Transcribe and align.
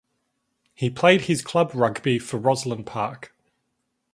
He 0.73 0.89
played 0.89 1.25
his 1.25 1.43
club 1.43 1.75
rugby 1.75 2.17
for 2.17 2.39
Rosslyn 2.39 2.83
Park. 2.87 3.35